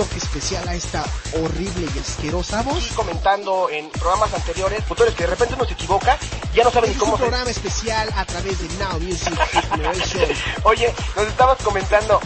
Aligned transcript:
toque 0.00 0.16
especial 0.16 0.66
a 0.66 0.74
esta 0.74 1.04
horrible 1.34 1.86
y 1.94 1.98
asquerosa 1.98 2.62
voz. 2.62 2.90
Y 2.90 2.94
comentando 2.94 3.68
en 3.68 3.90
programas 3.90 4.32
anteriores, 4.32 4.82
autores 4.88 5.14
que 5.14 5.24
de 5.24 5.30
repente 5.30 5.54
uno 5.54 5.66
se 5.66 5.74
equivoca, 5.74 6.18
ya 6.54 6.64
no 6.64 6.70
saben 6.70 6.90
ni 6.90 6.96
cómo 6.96 7.12
un 7.12 7.18
programa 7.18 7.50
especial 7.50 8.08
a 8.16 8.24
través 8.24 8.58
de 8.60 8.78
Now 8.82 8.98
Music 8.98 9.38
Generation. 9.70 10.24
Oye, 10.64 10.94
nos 11.14 11.26
estabas 11.26 11.58
comentando. 11.62 12.18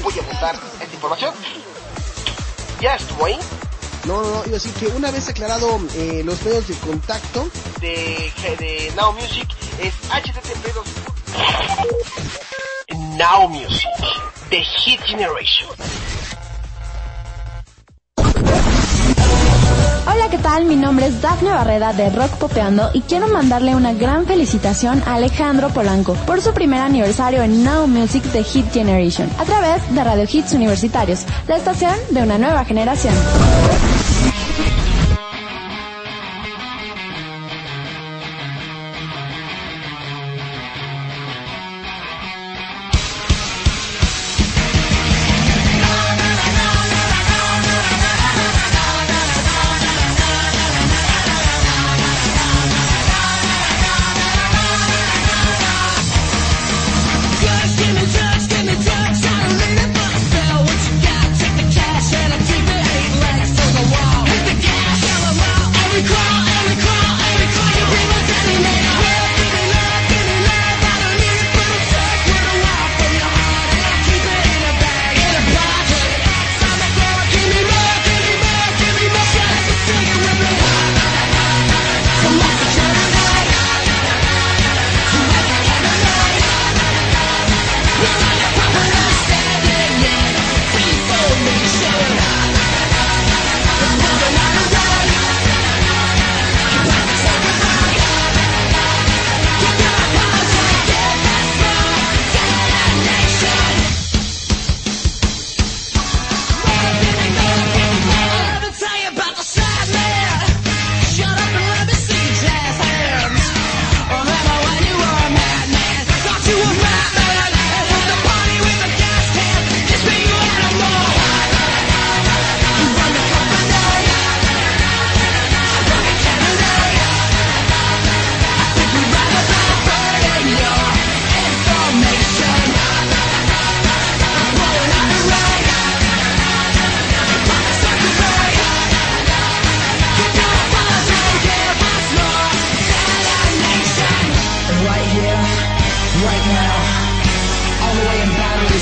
Voy 0.00 0.14
a 0.16 0.22
apuntar 0.22 0.54
esta 0.54 0.94
información. 0.94 1.34
Ya 2.80 2.94
estuvo 2.94 3.24
ahí. 3.24 3.38
No, 4.04 4.22
no, 4.22 4.30
no, 4.30 4.42
iba 4.46 4.56
a 4.56 4.60
decir 4.60 4.72
que 4.74 4.86
una 4.86 5.10
vez 5.10 5.28
aclarado 5.28 5.80
eh, 5.96 6.22
los 6.24 6.40
medios 6.42 6.68
de 6.68 6.74
contacto 6.76 7.48
de, 7.80 8.32
de 8.60 8.92
Now 8.94 9.12
Music 9.12 9.48
es 9.80 9.92
http 10.08 10.68
Now 13.18 13.48
Music, 13.48 13.88
The 14.50 14.62
Hit 14.62 15.00
Generation. 15.02 15.68
Hola, 20.06 20.30
¿qué 20.30 20.38
tal? 20.38 20.64
Mi 20.64 20.74
nombre 20.74 21.06
es 21.06 21.20
Dafne 21.20 21.50
Barreda 21.50 21.92
de 21.92 22.08
Rock 22.08 22.30
Popeando 22.38 22.88
y 22.94 23.02
quiero 23.02 23.28
mandarle 23.28 23.76
una 23.76 23.92
gran 23.92 24.24
felicitación 24.24 25.02
a 25.04 25.16
Alejandro 25.16 25.68
Polanco 25.68 26.14
por 26.26 26.40
su 26.40 26.54
primer 26.54 26.80
aniversario 26.80 27.42
en 27.42 27.62
Now 27.62 27.86
Music 27.86 28.22
The 28.32 28.42
Hit 28.42 28.72
Generation 28.72 29.28
a 29.38 29.44
través 29.44 29.94
de 29.94 30.02
Radio 30.02 30.24
Hits 30.30 30.54
Universitarios, 30.54 31.26
la 31.46 31.58
estación 31.58 31.94
de 32.10 32.22
una 32.22 32.38
nueva 32.38 32.64
generación. 32.64 33.14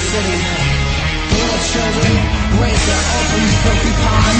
city. 0.06 0.38
Little 1.34 1.62
children 1.72 2.12
raise 2.62 2.82
their 2.86 3.02
open 3.18 3.42
filthy 3.62 3.92
pond. 4.06 4.38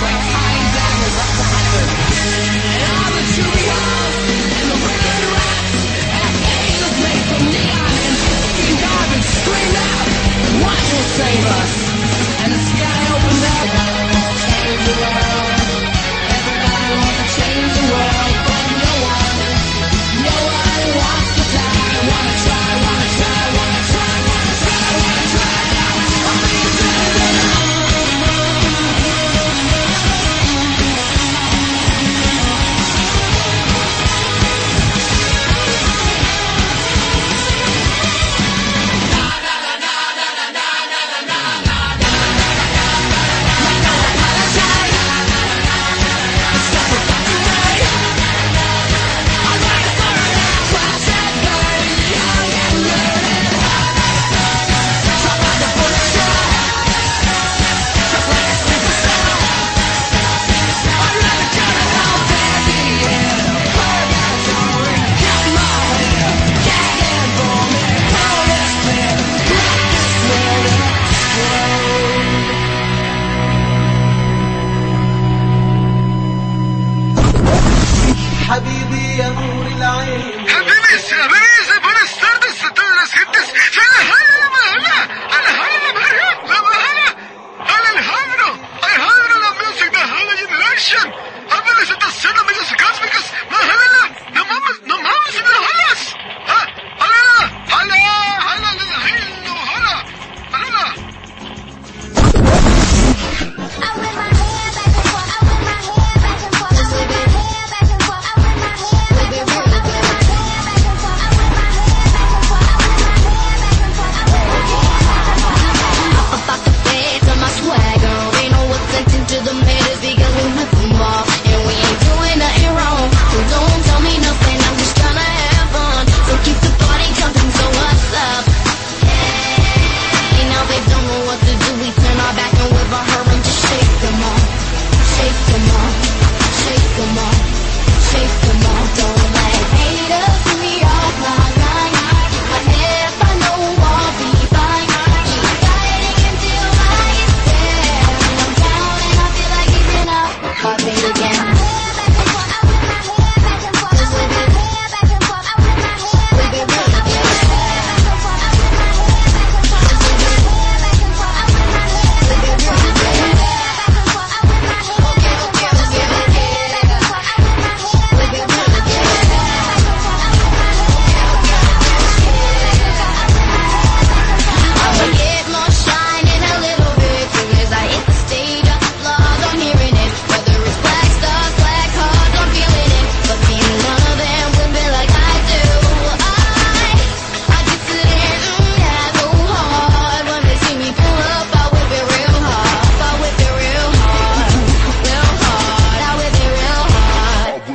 Like 0.00 0.20
tiny 0.32 0.64
daggers 0.72 1.16
up 1.20 1.30
the 1.38 1.44
hydrant. 1.52 2.93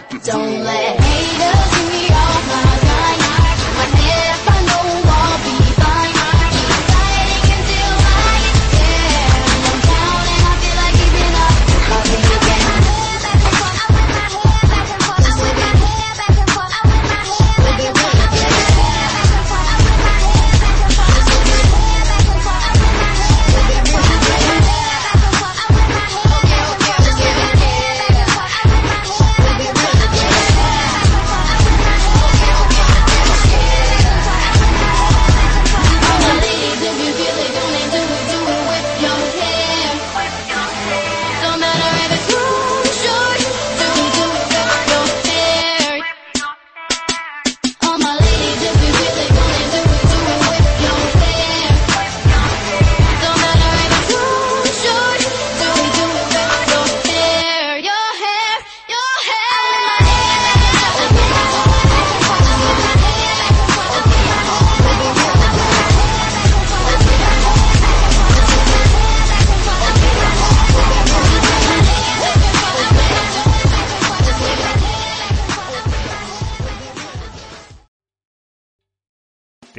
Don't 0.10 0.64
let 0.64 0.89